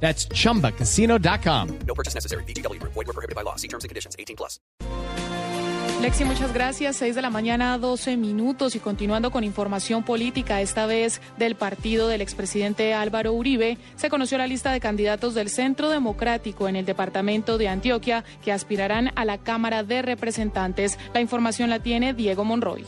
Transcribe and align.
That's 0.00 0.28
chumbacasino.com. 0.28 1.78
No 1.86 1.94
purchase 1.94 2.14
necessary. 2.14 2.44
BGW. 2.44 2.80
Void 2.82 2.94
were 2.94 3.12
prohibited 3.12 3.34
by 3.34 3.42
law. 3.42 3.56
See 3.56 3.68
terms 3.68 3.84
and 3.84 3.88
conditions. 3.88 4.14
18 4.18 4.36
plus. 4.36 4.60
Lexi, 6.02 6.24
muchas 6.24 6.52
gracias. 6.52 6.96
6 6.96 7.14
de 7.14 7.22
la 7.22 7.30
mañana, 7.30 7.78
12 7.78 8.18
minutos. 8.18 8.76
Y 8.76 8.80
continuando 8.80 9.30
con 9.30 9.44
información 9.44 10.02
política, 10.02 10.60
esta 10.60 10.84
vez 10.84 11.22
del 11.38 11.54
partido 11.54 12.06
del 12.08 12.20
expresidente 12.20 12.92
Álvaro 12.92 13.32
Uribe, 13.32 13.78
se 13.96 14.10
conoció 14.10 14.36
la 14.36 14.46
lista 14.46 14.72
de 14.72 14.80
candidatos 14.80 15.34
del 15.34 15.48
Centro 15.48 15.88
Democrático 15.88 16.68
en 16.68 16.76
el 16.76 16.84
departamento 16.84 17.56
de 17.56 17.68
Antioquia 17.68 18.24
que 18.44 18.52
aspirarán 18.52 19.10
a 19.16 19.24
la 19.24 19.38
Cámara 19.38 19.84
de 19.84 20.02
Representantes. 20.02 20.98
La 21.14 21.22
información 21.22 21.70
la 21.70 21.80
tiene 21.80 22.12
Diego 22.12 22.44
Monroy. 22.44 22.84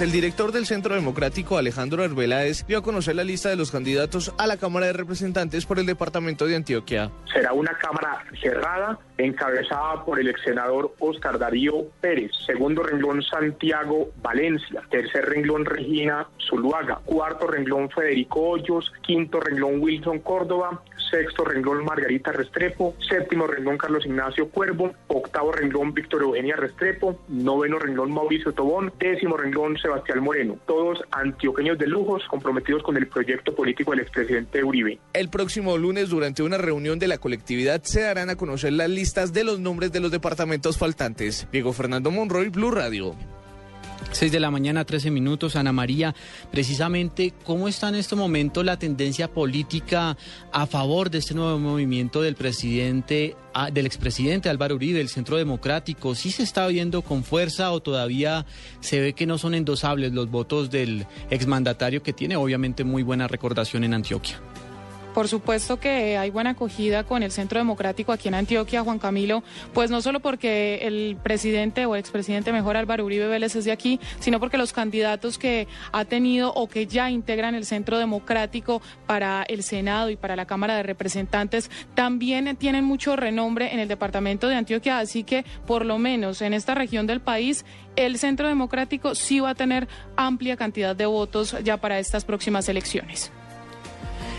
El 0.00 0.12
director 0.12 0.52
del 0.52 0.64
Centro 0.64 0.94
Democrático, 0.94 1.58
Alejandro 1.58 2.04
Arbeláez, 2.04 2.64
dio 2.68 2.78
a 2.78 2.82
conocer 2.84 3.16
la 3.16 3.24
lista 3.24 3.48
de 3.48 3.56
los 3.56 3.72
candidatos 3.72 4.32
a 4.38 4.46
la 4.46 4.56
Cámara 4.56 4.86
de 4.86 4.92
Representantes 4.92 5.66
por 5.66 5.80
el 5.80 5.86
departamento 5.86 6.46
de 6.46 6.54
Antioquia. 6.54 7.10
Será 7.32 7.52
una 7.52 7.76
Cámara 7.78 8.24
cerrada, 8.40 8.96
encabezada 9.16 10.04
por 10.04 10.20
el 10.20 10.28
ex 10.28 10.40
senador 10.42 10.94
Oscar 11.00 11.36
Darío 11.36 11.84
Pérez. 12.00 12.30
Segundo 12.46 12.84
renglón, 12.84 13.22
Santiago 13.22 14.10
Valencia. 14.22 14.82
Tercer 14.88 15.24
renglón, 15.24 15.64
Regina 15.64 16.28
Zuluaga. 16.48 17.00
Cuarto 17.04 17.48
renglón, 17.48 17.90
Federico 17.90 18.40
Hoyos. 18.50 18.92
Quinto 19.02 19.40
renglón, 19.40 19.80
Wilson 19.80 20.20
Córdoba. 20.20 20.80
Sexto 21.10 21.44
renglón, 21.44 21.84
Margarita 21.84 22.30
Restrepo. 22.30 22.94
Séptimo 23.08 23.46
renglón, 23.48 23.78
Carlos 23.78 24.06
Ignacio 24.06 24.48
Cuervo. 24.48 24.92
Octavo 25.08 25.50
renglón, 25.50 25.92
Víctor 25.92 26.22
Eugenia 26.22 26.54
Restrepo. 26.54 27.18
Noveno 27.28 27.80
renglón, 27.80 28.12
Mauricio 28.12 28.52
Tobón. 28.52 28.92
Décimo 28.98 29.36
renglón, 29.36 29.76
Sebastián 29.88 30.22
Moreno. 30.22 30.58
Todos 30.66 30.98
antioqueños 31.10 31.78
de 31.78 31.86
lujos 31.86 32.22
comprometidos 32.28 32.82
con 32.82 32.96
el 32.96 33.08
proyecto 33.08 33.54
político 33.54 33.92
del 33.92 34.00
expresidente 34.00 34.62
Uribe. 34.62 34.98
El 35.12 35.28
próximo 35.30 35.76
lunes, 35.78 36.10
durante 36.10 36.42
una 36.42 36.58
reunión 36.58 36.98
de 36.98 37.08
la 37.08 37.18
colectividad, 37.18 37.82
se 37.82 38.02
darán 38.02 38.30
a 38.30 38.36
conocer 38.36 38.72
las 38.72 38.90
listas 38.90 39.32
de 39.32 39.44
los 39.44 39.60
nombres 39.60 39.92
de 39.92 40.00
los 40.00 40.10
departamentos 40.10 40.78
faltantes. 40.78 41.48
Diego 41.50 41.72
Fernando 41.72 42.10
Monroy, 42.10 42.48
Blue 42.50 42.70
Radio. 42.70 43.14
6 44.12 44.32
de 44.32 44.40
la 44.40 44.50
mañana, 44.50 44.84
13 44.84 45.10
minutos. 45.10 45.56
Ana 45.56 45.72
María, 45.72 46.14
precisamente, 46.50 47.34
¿cómo 47.44 47.68
está 47.68 47.88
en 47.88 47.96
este 47.96 48.16
momento 48.16 48.62
la 48.62 48.78
tendencia 48.78 49.28
política 49.28 50.16
a 50.52 50.66
favor 50.66 51.10
de 51.10 51.18
este 51.18 51.34
nuevo 51.34 51.58
movimiento 51.58 52.22
del 52.22 52.34
presidente, 52.34 53.36
ah, 53.54 53.70
del 53.70 53.86
expresidente 53.86 54.48
Álvaro 54.48 54.74
Uribe, 54.74 54.98
del 54.98 55.08
Centro 55.08 55.36
Democrático? 55.36 56.14
¿Sí 56.14 56.30
se 56.30 56.42
está 56.42 56.66
viendo 56.68 57.02
con 57.02 57.22
fuerza 57.24 57.70
o 57.72 57.80
todavía 57.80 58.46
se 58.80 59.00
ve 59.00 59.12
que 59.12 59.26
no 59.26 59.38
son 59.38 59.54
endosables 59.54 60.12
los 60.12 60.30
votos 60.30 60.70
del 60.70 61.06
exmandatario 61.30 62.02
que 62.02 62.12
tiene 62.12 62.36
obviamente 62.36 62.84
muy 62.84 63.02
buena 63.02 63.28
recordación 63.28 63.84
en 63.84 63.94
Antioquia? 63.94 64.40
Por 65.18 65.26
supuesto 65.26 65.80
que 65.80 66.16
hay 66.16 66.30
buena 66.30 66.50
acogida 66.50 67.02
con 67.02 67.24
el 67.24 67.32
Centro 67.32 67.58
Democrático 67.58 68.12
aquí 68.12 68.28
en 68.28 68.34
Antioquia, 68.34 68.84
Juan 68.84 69.00
Camilo, 69.00 69.42
pues 69.74 69.90
no 69.90 70.00
solo 70.00 70.20
porque 70.20 70.78
el 70.82 71.18
presidente 71.20 71.86
o 71.86 71.96
expresidente 71.96 72.52
mejor 72.52 72.76
Álvaro 72.76 73.04
Uribe 73.04 73.26
Vélez 73.26 73.56
es 73.56 73.64
de 73.64 73.72
aquí, 73.72 73.98
sino 74.20 74.38
porque 74.38 74.58
los 74.58 74.72
candidatos 74.72 75.36
que 75.36 75.66
ha 75.90 76.04
tenido 76.04 76.54
o 76.54 76.68
que 76.68 76.86
ya 76.86 77.10
integran 77.10 77.56
el 77.56 77.64
Centro 77.66 77.98
Democrático 77.98 78.80
para 79.08 79.42
el 79.42 79.64
Senado 79.64 80.08
y 80.08 80.14
para 80.14 80.36
la 80.36 80.46
Cámara 80.46 80.76
de 80.76 80.84
Representantes 80.84 81.68
también 81.96 82.54
tienen 82.54 82.84
mucho 82.84 83.16
renombre 83.16 83.74
en 83.74 83.80
el 83.80 83.88
departamento 83.88 84.46
de 84.46 84.54
Antioquia, 84.54 85.00
así 85.00 85.24
que 85.24 85.44
por 85.66 85.84
lo 85.84 85.98
menos 85.98 86.42
en 86.42 86.54
esta 86.54 86.76
región 86.76 87.08
del 87.08 87.20
país 87.20 87.64
el 87.96 88.18
Centro 88.18 88.46
Democrático 88.46 89.16
sí 89.16 89.40
va 89.40 89.50
a 89.50 89.54
tener 89.56 89.88
amplia 90.14 90.56
cantidad 90.56 90.94
de 90.94 91.06
votos 91.06 91.56
ya 91.64 91.76
para 91.76 91.98
estas 91.98 92.24
próximas 92.24 92.68
elecciones. 92.68 93.32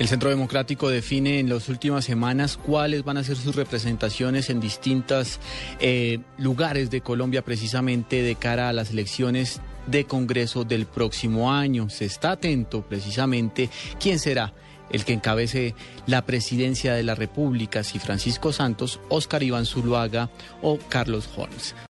El 0.00 0.08
Centro 0.08 0.30
Democrático 0.30 0.88
define 0.88 1.40
en 1.40 1.50
las 1.50 1.68
últimas 1.68 2.06
semanas 2.06 2.56
cuáles 2.56 3.04
van 3.04 3.18
a 3.18 3.22
ser 3.22 3.36
sus 3.36 3.54
representaciones 3.54 4.48
en 4.48 4.58
distintos 4.58 5.40
eh, 5.78 6.20
lugares 6.38 6.88
de 6.88 7.02
Colombia 7.02 7.44
precisamente 7.44 8.22
de 8.22 8.34
cara 8.34 8.70
a 8.70 8.72
las 8.72 8.92
elecciones 8.92 9.60
de 9.88 10.06
Congreso 10.06 10.64
del 10.64 10.86
próximo 10.86 11.52
año. 11.52 11.90
Se 11.90 12.06
está 12.06 12.32
atento 12.32 12.80
precisamente 12.80 13.68
quién 14.00 14.18
será 14.18 14.54
el 14.90 15.04
que 15.04 15.12
encabece 15.12 15.74
la 16.06 16.24
presidencia 16.24 16.94
de 16.94 17.02
la 17.02 17.14
República, 17.14 17.84
si 17.84 17.98
Francisco 17.98 18.54
Santos, 18.54 19.00
Oscar 19.10 19.42
Iván 19.42 19.66
Zuluaga 19.66 20.30
o 20.62 20.78
Carlos 20.78 21.28
Holmes. 21.36 21.74